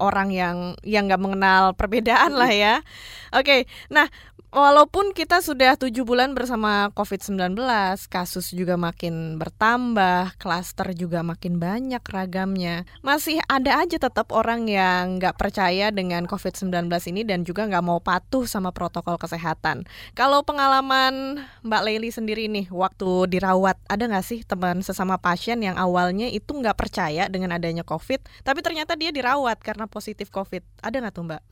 orang 0.04 0.36
yang 0.36 0.75
yang 0.84 1.08
nggak 1.08 1.24
mengenal 1.24 1.72
perbedaan 1.80 2.36
lah 2.36 2.52
ya. 2.52 2.84
Oke, 3.32 3.48
okay. 3.48 3.60
nah 3.88 4.12
walaupun 4.55 5.12
kita 5.12 5.43
sudah 5.43 5.75
tujuh 5.75 6.07
bulan 6.07 6.31
bersama 6.31 6.88
COVID-19, 6.95 7.59
kasus 8.07 8.55
juga 8.55 8.79
makin 8.79 9.35
bertambah, 9.35 10.39
klaster 10.39 10.95
juga 10.95 11.19
makin 11.27 11.59
banyak 11.59 12.00
ragamnya, 12.00 12.88
masih 13.03 13.43
ada 13.51 13.83
aja 13.83 14.00
tetap 14.00 14.31
orang 14.31 14.71
yang 14.71 15.19
nggak 15.19 15.35
percaya 15.35 15.91
dengan 15.91 16.24
COVID-19 16.24 16.88
ini 17.12 17.21
dan 17.27 17.43
juga 17.43 17.67
nggak 17.67 17.83
mau 17.83 18.00
patuh 18.00 18.47
sama 18.47 18.71
protokol 18.71 19.19
kesehatan. 19.19 19.83
Kalau 20.15 20.41
pengalaman 20.47 21.43
Mbak 21.67 21.81
Leili 21.83 22.09
sendiri 22.15 22.47
nih, 22.47 22.71
waktu 22.71 23.27
dirawat, 23.27 23.75
ada 23.91 24.07
nggak 24.07 24.25
sih 24.25 24.39
teman 24.47 24.79
sesama 24.79 25.19
pasien 25.19 25.59
yang 25.59 25.75
awalnya 25.75 26.31
itu 26.31 26.55
nggak 26.55 26.79
percaya 26.79 27.27
dengan 27.27 27.51
adanya 27.51 27.83
COVID, 27.83 28.47
tapi 28.47 28.63
ternyata 28.63 28.95
dia 28.95 29.12
dirawat 29.12 29.59
karena 29.59 29.83
positif 29.91 30.31
COVID? 30.31 30.63
Ada 30.79 31.03
nggak 31.03 31.13
tuh 31.13 31.27
Mbak? 31.27 31.43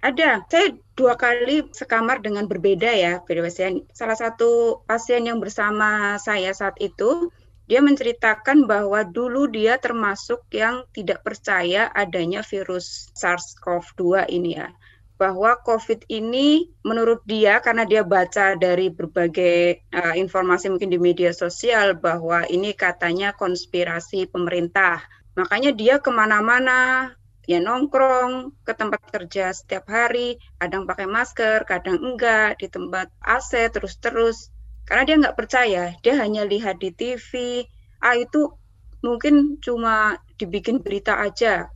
Ada. 0.00 0.48
Saya 0.48 0.72
dua 0.96 1.12
kali 1.20 1.68
sekamar 1.76 2.24
dengan 2.24 2.48
berbeda 2.48 2.88
ya, 2.88 3.20
pasien. 3.20 3.84
Salah 3.92 4.16
satu 4.16 4.80
pasien 4.88 5.28
yang 5.28 5.44
bersama 5.44 6.16
saya 6.16 6.56
saat 6.56 6.80
itu, 6.80 7.28
dia 7.68 7.84
menceritakan 7.84 8.64
bahwa 8.64 9.04
dulu 9.04 9.44
dia 9.52 9.76
termasuk 9.76 10.48
yang 10.56 10.88
tidak 10.96 11.20
percaya 11.20 11.92
adanya 11.92 12.40
virus 12.40 13.12
SARS-CoV-2 13.12 14.26
ini 14.32 14.56
ya. 14.56 14.72
Bahwa 15.20 15.60
COVID 15.60 16.08
ini 16.08 16.72
menurut 16.80 17.20
dia 17.28 17.60
karena 17.60 17.84
dia 17.84 18.00
baca 18.00 18.56
dari 18.56 18.88
berbagai 18.88 19.84
uh, 19.92 20.16
informasi 20.16 20.72
mungkin 20.72 20.88
di 20.88 20.96
media 20.96 21.36
sosial 21.36 21.92
bahwa 22.00 22.48
ini 22.48 22.72
katanya 22.72 23.36
konspirasi 23.36 24.32
pemerintah. 24.32 25.04
Makanya 25.36 25.76
dia 25.76 26.00
ke 26.00 26.08
mana-mana 26.08 27.12
ya 27.50 27.58
nongkrong 27.58 28.54
ke 28.62 28.72
tempat 28.78 29.02
kerja 29.10 29.50
setiap 29.50 29.90
hari, 29.90 30.38
kadang 30.62 30.86
pakai 30.86 31.10
masker, 31.10 31.66
kadang 31.66 31.98
enggak, 31.98 32.62
di 32.62 32.70
tempat 32.70 33.10
AC 33.18 33.74
terus-terus. 33.74 34.54
Karena 34.86 35.02
dia 35.02 35.16
nggak 35.18 35.34
percaya, 35.34 35.82
dia 35.98 36.14
hanya 36.22 36.46
lihat 36.46 36.78
di 36.78 36.94
TV, 36.94 37.66
ah 38.06 38.14
itu 38.14 38.54
mungkin 39.02 39.58
cuma 39.58 40.22
dibikin 40.38 40.78
berita 40.78 41.18
aja, 41.18 41.66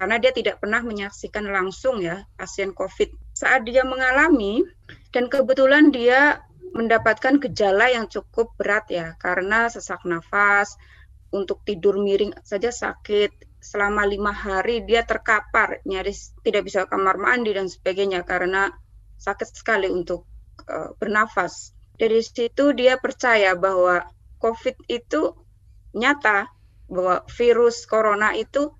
karena 0.00 0.16
dia 0.16 0.32
tidak 0.32 0.64
pernah 0.64 0.80
menyaksikan 0.80 1.44
langsung 1.44 2.00
ya 2.00 2.24
pasien 2.40 2.72
COVID. 2.72 3.12
Saat 3.36 3.68
dia 3.68 3.84
mengalami, 3.84 4.64
dan 5.12 5.28
kebetulan 5.28 5.92
dia 5.92 6.40
mendapatkan 6.72 7.36
gejala 7.36 7.92
yang 7.92 8.08
cukup 8.08 8.56
berat 8.56 8.88
ya, 8.88 9.12
karena 9.20 9.68
sesak 9.68 10.08
nafas, 10.08 10.72
untuk 11.28 11.60
tidur 11.68 12.00
miring 12.00 12.32
saja 12.44 12.72
sakit, 12.72 13.47
selama 13.58 14.06
lima 14.06 14.30
hari 14.30 14.86
dia 14.86 15.02
terkapar 15.02 15.82
nyaris 15.82 16.34
tidak 16.46 16.70
bisa 16.70 16.86
kamar 16.86 17.18
mandi 17.18 17.50
dan 17.52 17.66
sebagainya 17.66 18.22
karena 18.22 18.70
sakit 19.18 19.50
sekali 19.50 19.90
untuk 19.90 20.24
uh, 20.70 20.94
bernafas 20.94 21.74
dari 21.98 22.22
situ 22.22 22.70
dia 22.72 22.94
percaya 23.02 23.58
bahwa 23.58 24.06
COVID 24.38 24.86
itu 24.86 25.34
nyata 25.98 26.46
bahwa 26.86 27.26
virus 27.26 27.84
corona 27.84 28.38
itu 28.38 28.70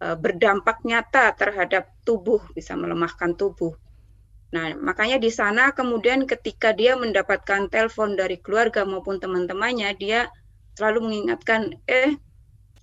uh, 0.00 0.16
berdampak 0.16 0.80
nyata 0.86 1.34
terhadap 1.34 1.90
tubuh, 2.06 2.40
bisa 2.54 2.78
melemahkan 2.78 3.34
tubuh. 3.34 3.74
Nah, 4.50 4.74
makanya 4.78 5.18
di 5.18 5.30
sana 5.30 5.70
kemudian 5.74 6.26
ketika 6.26 6.74
dia 6.74 6.94
mendapatkan 6.98 7.70
telepon 7.70 8.18
dari 8.18 8.38
keluarga 8.38 8.82
maupun 8.82 9.18
teman-temannya, 9.22 9.94
dia 9.98 10.26
selalu 10.74 11.06
mengingatkan, 11.10 11.74
eh, 11.86 12.18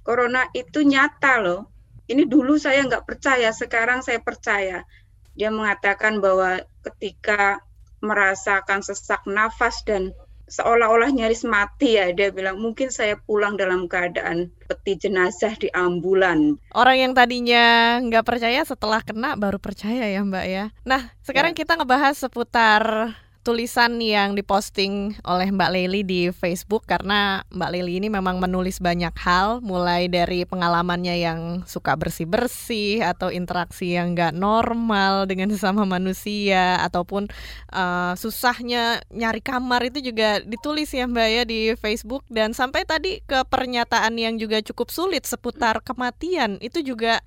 corona 0.08 0.48
itu 0.56 0.88
nyata 0.88 1.44
loh. 1.44 1.68
Ini 2.08 2.24
dulu 2.24 2.56
saya 2.56 2.88
nggak 2.88 3.04
percaya, 3.04 3.52
sekarang 3.52 4.00
saya 4.00 4.24
percaya. 4.24 4.88
Dia 5.36 5.52
mengatakan 5.52 6.24
bahwa 6.24 6.64
ketika 6.88 7.60
merasakan 8.00 8.80
sesak 8.80 9.28
nafas 9.28 9.84
dan 9.84 10.16
seolah-olah 10.48 11.12
nyaris 11.12 11.44
mati 11.44 12.00
ya 12.00 12.08
dia 12.16 12.32
bilang 12.32 12.56
mungkin 12.56 12.88
saya 12.88 13.20
pulang 13.20 13.60
dalam 13.60 13.92
keadaan 13.92 14.48
peti 14.72 14.96
jenazah 14.96 15.52
di 15.60 15.68
ambulan. 15.76 16.56
Orang 16.72 16.96
yang 16.96 17.12
tadinya 17.12 18.00
nggak 18.00 18.24
percaya 18.24 18.64
setelah 18.64 19.04
kena 19.04 19.36
baru 19.36 19.60
percaya 19.60 20.08
ya 20.08 20.24
Mbak 20.24 20.46
ya. 20.48 20.72
Nah 20.88 21.12
sekarang 21.28 21.52
ya. 21.52 21.68
kita 21.68 21.76
ngebahas 21.76 22.16
seputar 22.16 23.12
tulisan 23.48 23.96
yang 24.04 24.36
diposting 24.36 25.16
oleh 25.24 25.48
Mbak 25.48 25.72
Leli 25.72 26.04
di 26.04 26.22
Facebook 26.36 26.84
karena 26.84 27.48
Mbak 27.48 27.70
Leli 27.72 28.04
ini 28.04 28.12
memang 28.12 28.44
menulis 28.44 28.84
banyak 28.84 29.16
hal 29.24 29.64
mulai 29.64 30.12
dari 30.12 30.44
pengalamannya 30.44 31.16
yang 31.16 31.40
suka 31.64 31.96
bersih-bersih 31.96 33.08
atau 33.08 33.32
interaksi 33.32 33.96
yang 33.96 34.20
nggak 34.20 34.36
normal 34.36 35.32
dengan 35.32 35.48
sesama 35.56 35.88
manusia 35.88 36.84
ataupun 36.84 37.32
uh, 37.72 38.20
susahnya 38.20 39.00
nyari 39.16 39.40
kamar 39.40 39.88
itu 39.88 40.04
juga 40.04 40.44
ditulis 40.44 40.92
ya 40.92 41.08
Mbak 41.08 41.30
ya 41.32 41.44
di 41.48 41.72
Facebook. 41.80 42.28
Dan 42.28 42.52
sampai 42.52 42.84
tadi 42.84 43.24
ke 43.24 43.48
pernyataan 43.48 44.20
yang 44.20 44.36
juga 44.36 44.60
cukup 44.60 44.92
sulit 44.92 45.24
seputar 45.24 45.80
kematian 45.88 46.60
itu 46.60 46.84
juga 46.84 47.24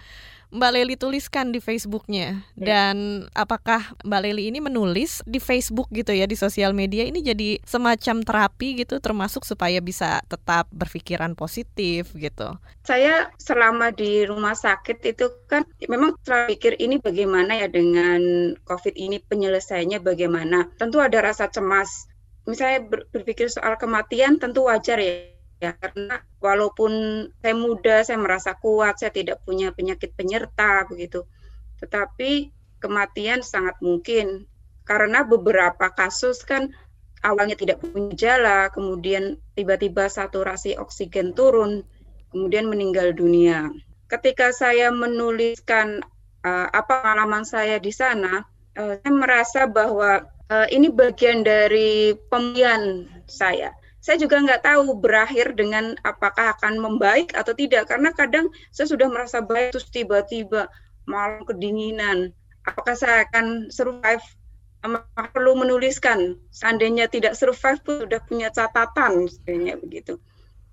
Mbak 0.50 0.70
Leli 0.74 0.94
tuliskan 0.98 1.54
di 1.54 1.62
Facebooknya 1.62 2.42
ya. 2.58 2.66
dan 2.74 3.26
apakah 3.38 3.94
Mbak 4.02 4.20
Leli 4.26 4.50
ini 4.50 4.58
menulis 4.58 5.22
di 5.22 5.38
Facebook 5.38 5.86
gitu 5.94 6.10
ya 6.10 6.26
di 6.26 6.34
sosial 6.34 6.74
media 6.74 7.06
ini 7.06 7.22
jadi 7.22 7.62
semacam 7.62 8.26
terapi 8.26 8.82
gitu 8.82 8.98
termasuk 8.98 9.46
supaya 9.46 9.78
bisa 9.78 10.18
tetap 10.26 10.66
berpikiran 10.74 11.38
positif 11.38 12.10
gitu. 12.18 12.58
Saya 12.82 13.30
selama 13.38 13.94
di 13.94 14.26
rumah 14.26 14.58
sakit 14.58 14.98
itu 15.06 15.30
kan 15.46 15.62
memang 15.86 16.18
selalu 16.26 16.58
pikir 16.58 16.72
ini 16.82 16.98
bagaimana 16.98 17.54
ya 17.54 17.70
dengan 17.70 18.52
COVID 18.66 18.98
ini 18.98 19.22
penyelesaiannya 19.22 20.02
bagaimana. 20.02 20.66
Tentu 20.82 20.98
ada 20.98 21.22
rasa 21.22 21.46
cemas. 21.46 22.10
Misalnya 22.50 22.90
berpikir 23.14 23.46
soal 23.46 23.78
kematian 23.78 24.42
tentu 24.42 24.66
wajar 24.66 24.98
ya 24.98 25.30
ya 25.60 25.76
karena 25.76 26.24
walaupun 26.40 26.92
saya 27.44 27.54
muda 27.54 28.00
saya 28.00 28.16
merasa 28.16 28.56
kuat 28.56 28.96
saya 28.96 29.12
tidak 29.12 29.44
punya 29.44 29.70
penyakit 29.76 30.16
penyerta 30.16 30.88
begitu. 30.88 31.28
Tetapi 31.84 32.48
kematian 32.80 33.44
sangat 33.44 33.76
mungkin. 33.84 34.48
Karena 34.88 35.22
beberapa 35.22 35.92
kasus 35.92 36.42
kan 36.42 36.72
awalnya 37.20 37.54
tidak 37.54 37.84
punya 37.84 38.10
gejala 38.16 38.72
kemudian 38.72 39.36
tiba-tiba 39.54 40.08
saturasi 40.08 40.80
oksigen 40.80 41.36
turun 41.36 41.84
kemudian 42.32 42.66
meninggal 42.66 43.12
dunia. 43.12 43.68
Ketika 44.08 44.50
saya 44.50 44.90
menuliskan 44.90 46.02
uh, 46.42 46.66
apa 46.72 47.04
pengalaman 47.04 47.44
saya 47.44 47.78
di 47.78 47.92
sana 47.94 48.42
uh, 48.80 48.98
saya 48.98 49.12
merasa 49.12 49.68
bahwa 49.70 50.26
uh, 50.50 50.66
ini 50.72 50.88
bagian 50.90 51.44
dari 51.46 52.16
pemilihan 52.32 53.06
saya 53.28 53.76
saya 54.00 54.16
juga 54.16 54.40
nggak 54.40 54.64
tahu 54.64 54.96
berakhir 54.96 55.52
dengan 55.52 55.92
apakah 56.00 56.56
akan 56.56 56.80
membaik 56.80 57.36
atau 57.36 57.52
tidak 57.52 57.92
karena 57.92 58.16
kadang 58.16 58.48
saya 58.72 58.88
sudah 58.88 59.12
merasa 59.12 59.44
baik 59.44 59.76
terus 59.76 59.92
tiba-tiba 59.92 60.72
malam 61.04 61.44
kedinginan. 61.44 62.32
Apakah 62.64 62.96
saya 62.96 63.28
akan 63.28 63.68
survive? 63.68 64.24
Perlu 65.36 65.60
menuliskan 65.60 66.40
seandainya 66.48 67.12
tidak 67.12 67.36
survive 67.36 67.84
pun 67.84 68.08
sudah 68.08 68.20
punya 68.24 68.48
catatan 68.48 69.28
sebenarnya 69.28 69.76
begitu. 69.76 70.16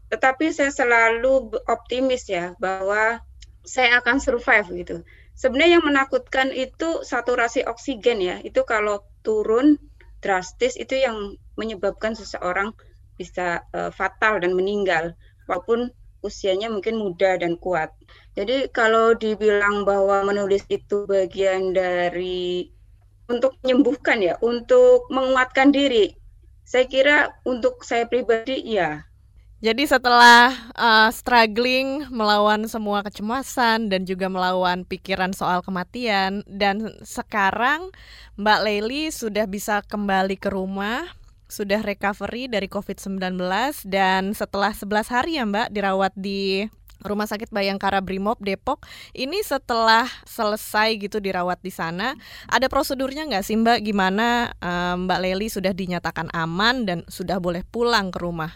Tetapi 0.08 0.56
saya 0.56 0.72
selalu 0.72 1.52
optimis 1.68 2.32
ya 2.32 2.56
bahwa 2.64 3.20
saya 3.68 4.00
akan 4.00 4.24
survive 4.24 4.68
gitu. 4.80 4.96
Sebenarnya 5.36 5.84
yang 5.84 5.86
menakutkan 5.86 6.56
itu 6.56 7.04
saturasi 7.04 7.68
oksigen 7.68 8.24
ya. 8.24 8.40
Itu 8.40 8.64
kalau 8.64 9.04
turun 9.28 9.76
drastis 10.24 10.80
itu 10.80 10.96
yang 10.96 11.36
menyebabkan 11.60 12.16
seseorang 12.16 12.72
bisa 13.18 13.66
uh, 13.74 13.90
fatal 13.92 14.40
dan 14.40 14.54
meninggal 14.54 15.18
walaupun 15.50 15.90
usianya 16.22 16.70
mungkin 16.72 16.98
muda 16.98 17.38
dan 17.38 17.58
kuat. 17.58 17.94
Jadi 18.38 18.70
kalau 18.70 19.18
dibilang 19.18 19.86
bahwa 19.86 20.22
menulis 20.26 20.62
itu 20.70 21.10
bagian 21.10 21.74
dari 21.74 22.70
untuk 23.28 23.58
menyembuhkan 23.62 24.24
ya, 24.24 24.36
untuk 24.40 25.10
menguatkan 25.12 25.74
diri. 25.74 26.16
Saya 26.68 26.86
kira 26.88 27.18
untuk 27.48 27.84
saya 27.84 28.08
pribadi 28.08 28.60
ya. 28.76 29.08
Jadi 29.58 29.90
setelah 29.90 30.54
uh, 30.78 31.10
struggling 31.10 32.06
melawan 32.14 32.70
semua 32.70 33.02
kecemasan 33.02 33.90
dan 33.90 34.06
juga 34.06 34.30
melawan 34.30 34.86
pikiran 34.86 35.34
soal 35.34 35.66
kematian 35.66 36.46
dan 36.46 36.94
sekarang 37.02 37.90
Mbak 38.38 38.60
Leli 38.62 39.10
sudah 39.10 39.50
bisa 39.50 39.82
kembali 39.82 40.38
ke 40.38 40.54
rumah 40.54 41.10
sudah 41.48 41.80
recovery 41.80 42.52
dari 42.52 42.68
COVID-19 42.68 43.40
dan 43.88 44.36
setelah 44.36 44.76
11 44.76 45.16
hari 45.16 45.40
ya 45.40 45.48
Mbak 45.48 45.72
dirawat 45.72 46.14
di 46.16 46.68
Rumah 46.98 47.30
Sakit 47.30 47.54
Bayangkara 47.54 48.04
Brimob 48.04 48.42
Depok 48.44 48.84
ini 49.16 49.40
setelah 49.46 50.10
selesai 50.28 50.98
gitu 51.00 51.24
dirawat 51.24 51.62
di 51.64 51.72
sana 51.72 52.18
ada 52.52 52.68
prosedurnya 52.68 53.24
nggak 53.30 53.46
sih 53.48 53.56
Mbak 53.56 53.80
gimana 53.86 54.52
um, 54.60 55.08
Mbak 55.08 55.20
Leli 55.24 55.48
sudah 55.48 55.72
dinyatakan 55.72 56.28
aman 56.36 56.84
dan 56.84 57.00
sudah 57.08 57.40
boleh 57.40 57.64
pulang 57.64 58.12
ke 58.12 58.20
rumah 58.20 58.52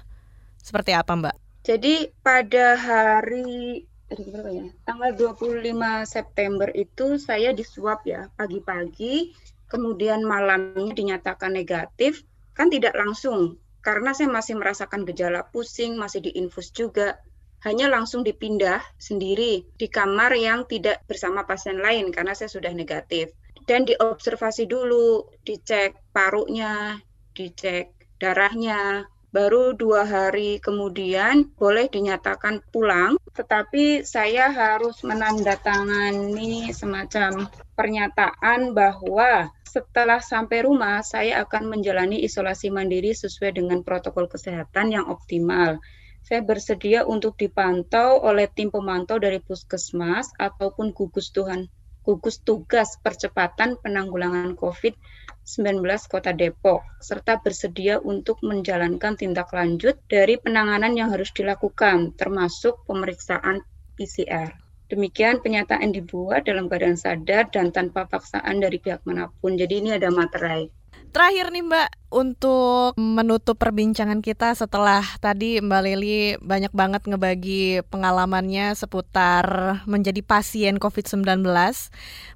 seperti 0.60 0.92
apa 0.92 1.16
Mbak? 1.16 1.36
Jadi 1.62 2.10
pada 2.26 2.74
hari 2.76 3.86
ya? 4.12 4.68
Tanggal 4.84 5.16
25 5.16 5.64
September 6.04 6.68
itu 6.76 7.16
saya 7.22 7.56
disuap 7.56 8.04
ya 8.04 8.28
pagi-pagi 8.36 9.32
kemudian 9.72 10.28
malamnya 10.28 10.92
dinyatakan 10.92 11.56
negatif 11.56 12.28
kan 12.58 12.68
tidak 12.72 12.96
langsung 12.98 13.60
karena 13.82 14.14
saya 14.14 14.30
masih 14.30 14.62
merasakan 14.62 15.04
gejala 15.10 15.50
pusing, 15.50 15.98
masih 15.98 16.22
diinfus 16.22 16.70
juga, 16.70 17.18
hanya 17.66 17.90
langsung 17.90 18.22
dipindah 18.22 18.82
sendiri 19.02 19.66
di 19.78 19.88
kamar 19.90 20.38
yang 20.38 20.70
tidak 20.70 21.02
bersama 21.10 21.46
pasien 21.46 21.82
lain 21.82 22.14
karena 22.14 22.38
saya 22.38 22.50
sudah 22.50 22.74
negatif. 22.74 23.34
Dan 23.66 23.86
diobservasi 23.86 24.66
dulu, 24.66 25.30
dicek 25.46 25.98
parunya, 26.14 26.98
dicek 27.34 27.94
darahnya, 28.18 29.06
baru 29.32 29.74
dua 29.78 30.04
hari 30.04 30.60
kemudian 30.60 31.54
boleh 31.56 31.88
dinyatakan 31.88 32.62
pulang, 32.70 33.16
tetapi 33.34 34.04
saya 34.04 34.52
harus 34.52 35.02
menandatangani 35.08 36.70
semacam 36.76 37.48
pernyataan 37.78 38.76
bahwa 38.76 39.50
setelah 39.72 40.20
sampai 40.20 40.68
rumah 40.68 41.00
saya 41.00 41.40
akan 41.48 41.72
menjalani 41.72 42.20
isolasi 42.28 42.68
mandiri 42.68 43.16
sesuai 43.16 43.56
dengan 43.56 43.80
protokol 43.88 44.28
kesehatan 44.28 44.92
yang 44.92 45.08
optimal. 45.08 45.80
Saya 46.28 46.44
bersedia 46.44 47.08
untuk 47.08 47.40
dipantau 47.40 48.20
oleh 48.20 48.52
tim 48.52 48.68
pemantau 48.68 49.16
dari 49.16 49.40
puskesmas 49.40 50.36
ataupun 50.36 50.92
gugus 50.92 51.32
Tuhan 51.32 51.72
gugus 52.02 52.42
tugas 52.42 52.98
percepatan 53.06 53.78
penanggulangan 53.78 54.58
COVID-19 54.58 55.86
Kota 56.10 56.34
Depok, 56.34 56.82
serta 56.98 57.38
bersedia 57.38 58.02
untuk 58.02 58.42
menjalankan 58.42 59.14
tindak 59.14 59.54
lanjut 59.54 60.02
dari 60.10 60.42
penanganan 60.42 60.98
yang 60.98 61.14
harus 61.14 61.30
dilakukan, 61.30 62.18
termasuk 62.18 62.82
pemeriksaan 62.90 63.62
PCR. 63.94 64.61
Demikian 64.92 65.40
penyataan 65.40 65.96
dibuat 65.96 66.44
dalam 66.44 66.68
keadaan 66.68 67.00
sadar 67.00 67.48
dan 67.48 67.72
tanpa 67.72 68.12
paksaan 68.12 68.60
dari 68.60 68.76
pihak 68.76 69.08
mana 69.08 69.32
pun. 69.40 69.56
Jadi 69.56 69.80
ini 69.80 69.96
ada 69.96 70.12
materai. 70.12 70.68
Terakhir 71.12 71.52
nih 71.52 71.68
Mbak, 71.68 71.90
untuk 72.16 72.96
menutup 72.96 73.60
perbincangan 73.60 74.24
kita 74.24 74.56
setelah 74.56 75.04
tadi 75.20 75.60
Mbak 75.60 75.82
Leli 75.84 76.40
banyak 76.40 76.72
banget 76.72 77.04
ngebagi 77.04 77.84
pengalamannya 77.92 78.72
seputar 78.80 79.80
menjadi 79.84 80.24
pasien 80.24 80.80
COVID-19. 80.80 81.44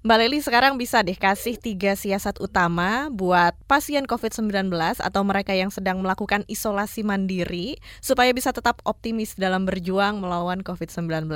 Mbak 0.04 0.18
Leli 0.20 0.40
sekarang 0.44 0.76
bisa 0.76 1.08
deh 1.08 1.16
kasih 1.16 1.56
tiga 1.56 1.96
siasat 1.96 2.36
utama 2.44 3.08
buat 3.16 3.56
pasien 3.64 4.04
COVID-19 4.04 4.68
atau 5.00 5.22
mereka 5.24 5.56
yang 5.56 5.72
sedang 5.72 6.04
melakukan 6.04 6.44
isolasi 6.52 7.08
mandiri 7.08 7.80
supaya 8.04 8.36
bisa 8.36 8.52
tetap 8.52 8.84
optimis 8.84 9.40
dalam 9.40 9.64
berjuang 9.64 10.20
melawan 10.20 10.60
COVID-19 10.68 11.32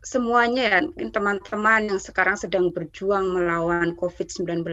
semuanya 0.00 0.62
ya 0.66 0.80
teman-teman 1.12 1.92
yang 1.92 2.00
sekarang 2.00 2.36
sedang 2.36 2.72
berjuang 2.72 3.36
melawan 3.36 3.92
COVID-19 3.96 4.64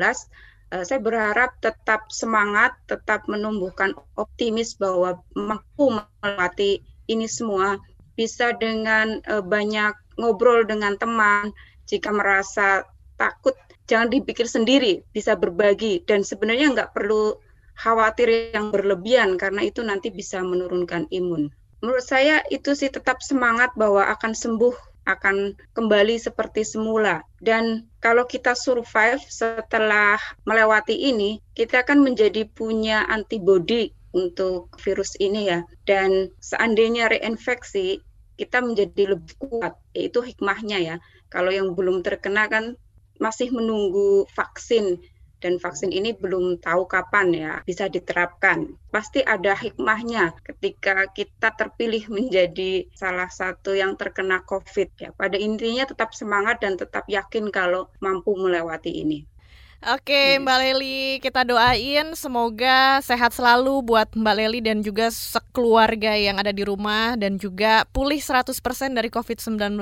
uh, 0.74 0.84
saya 0.84 1.00
berharap 1.00 1.56
tetap 1.64 2.12
semangat, 2.12 2.76
tetap 2.90 3.26
menumbuhkan 3.32 3.96
optimis 4.20 4.76
bahwa 4.76 5.20
mampu 5.36 5.96
melewati 5.96 6.84
ini 7.08 7.28
semua 7.30 7.80
bisa 8.20 8.52
dengan 8.58 9.22
uh, 9.30 9.44
banyak 9.44 9.94
ngobrol 10.20 10.68
dengan 10.68 10.98
teman. 11.00 11.54
Jika 11.88 12.12
merasa 12.12 12.84
takut, 13.16 13.56
jangan 13.88 14.12
dipikir 14.12 14.44
sendiri, 14.44 15.08
bisa 15.16 15.40
berbagi. 15.40 16.04
Dan 16.04 16.28
sebenarnya 16.28 16.76
nggak 16.76 16.92
perlu 16.92 17.40
khawatir 17.78 18.52
yang 18.52 18.74
berlebihan 18.74 19.40
karena 19.40 19.64
itu 19.64 19.86
nanti 19.86 20.12
bisa 20.12 20.44
menurunkan 20.44 21.08
imun. 21.14 21.48
Menurut 21.80 22.04
saya 22.04 22.42
itu 22.50 22.74
sih 22.74 22.90
tetap 22.90 23.22
semangat 23.22 23.72
bahwa 23.78 24.10
akan 24.10 24.34
sembuh, 24.34 24.74
akan 25.08 25.56
kembali 25.72 26.20
seperti 26.20 26.68
semula. 26.68 27.24
Dan 27.40 27.88
kalau 28.04 28.28
kita 28.28 28.54
survive 28.54 29.24
setelah 29.24 30.20
melewati 30.44 30.94
ini, 30.94 31.40
kita 31.56 31.88
akan 31.88 32.04
menjadi 32.04 32.44
punya 32.52 33.08
antibodi 33.08 33.96
untuk 34.12 34.76
virus 34.84 35.16
ini 35.24 35.48
ya. 35.48 35.64
Dan 35.88 36.36
seandainya 36.44 37.08
reinfeksi, 37.08 38.04
kita 38.36 38.60
menjadi 38.60 39.16
lebih 39.16 39.34
kuat, 39.40 39.80
yaitu 39.96 40.20
hikmahnya 40.22 40.78
ya. 40.84 40.96
Kalau 41.32 41.50
yang 41.50 41.74
belum 41.74 42.04
terkena 42.04 42.52
kan 42.52 42.76
masih 43.18 43.50
menunggu 43.50 44.30
vaksin 44.38 45.02
dan 45.44 45.62
vaksin 45.62 45.94
ini 45.94 46.18
belum 46.18 46.58
tahu 46.60 46.90
kapan 46.90 47.28
ya 47.34 47.54
bisa 47.64 47.86
diterapkan. 47.88 48.74
Pasti 48.90 49.22
ada 49.22 49.54
hikmahnya 49.54 50.34
ketika 50.42 51.06
kita 51.14 51.54
terpilih 51.54 52.10
menjadi 52.10 52.90
salah 52.98 53.30
satu 53.30 53.78
yang 53.78 53.94
terkena 53.94 54.42
COVID 54.44 54.90
ya. 54.98 55.10
Pada 55.14 55.38
intinya 55.38 55.86
tetap 55.86 56.18
semangat 56.18 56.62
dan 56.64 56.76
tetap 56.76 57.06
yakin 57.06 57.54
kalau 57.54 57.90
mampu 58.02 58.34
melewati 58.34 58.92
ini. 59.06 59.37
Oke 59.86 60.34
yes. 60.34 60.42
Mbak 60.42 60.58
Leli, 60.58 61.22
kita 61.22 61.46
doain 61.46 62.18
semoga 62.18 62.98
sehat 63.06 63.30
selalu 63.30 63.86
buat 63.86 64.10
Mbak 64.10 64.36
Leli 64.42 64.60
dan 64.66 64.82
juga 64.82 65.14
sekeluarga 65.14 66.18
yang 66.18 66.42
ada 66.42 66.50
di 66.50 66.66
rumah 66.66 67.14
dan 67.14 67.38
juga 67.38 67.86
pulih 67.94 68.18
100% 68.18 68.58
dari 68.98 69.14
COVID-19 69.14 69.78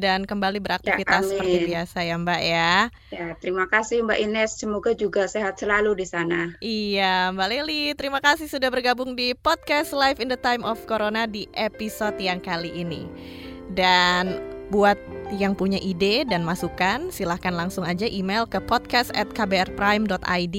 dan 0.00 0.24
kembali 0.24 0.64
beraktivitas 0.64 1.28
ya, 1.28 1.30
seperti 1.36 1.58
biasa 1.68 1.98
ya 2.08 2.16
Mbak 2.16 2.40
ya. 2.40 2.72
Ya, 3.12 3.26
terima 3.36 3.68
kasih 3.68 4.00
Mbak 4.08 4.18
Ines, 4.24 4.56
semoga 4.56 4.96
juga 4.96 5.28
sehat 5.28 5.60
selalu 5.60 5.92
di 5.92 6.06
sana. 6.08 6.56
Iya, 6.64 7.28
Mbak 7.36 7.48
Leli, 7.52 7.92
terima 8.00 8.24
kasih 8.24 8.48
sudah 8.48 8.72
bergabung 8.72 9.12
di 9.12 9.36
podcast 9.36 9.92
Live 9.92 10.24
in 10.24 10.32
the 10.32 10.40
Time 10.40 10.64
of 10.64 10.80
Corona 10.88 11.28
di 11.28 11.44
episode 11.52 12.16
yang 12.16 12.40
kali 12.40 12.72
ini. 12.72 13.04
Dan 13.76 14.53
Buat 14.72 14.96
yang 15.34 15.56
punya 15.56 15.78
ide 15.80 16.24
dan 16.28 16.44
masukan, 16.46 17.10
silahkan 17.12 17.52
langsung 17.52 17.84
aja 17.84 18.06
email 18.08 18.46
ke 18.48 18.60
podcast@kbrprime.id, 18.64 20.56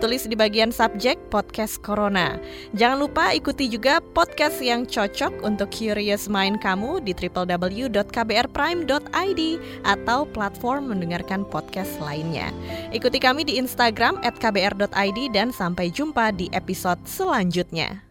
tulis 0.00 0.28
di 0.28 0.36
bagian 0.36 0.72
subjek 0.74 1.18
podcast 1.32 1.80
corona. 1.80 2.38
Jangan 2.76 2.98
lupa 3.00 3.32
ikuti 3.32 3.68
juga 3.70 4.00
podcast 4.02 4.60
yang 4.60 4.84
cocok 4.84 5.42
untuk 5.46 5.70
curious 5.72 6.28
mind 6.28 6.60
kamu 6.60 7.00
di 7.04 7.14
www.kbrprime.id 7.16 9.42
atau 9.84 10.24
platform 10.28 10.88
mendengarkan 10.92 11.44
podcast 11.48 12.00
lainnya. 12.02 12.52
Ikuti 12.92 13.18
kami 13.22 13.44
di 13.46 13.56
Instagram 13.56 14.18
@kbr.id 14.20 15.18
dan 15.32 15.52
sampai 15.54 15.90
jumpa 15.92 16.32
di 16.34 16.48
episode 16.52 16.98
selanjutnya. 17.06 18.02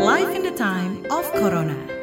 Life 0.00 0.32
in 0.32 0.40
the 0.40 0.56
time 0.56 1.04
of 1.12 1.28
Corona. 1.36 1.99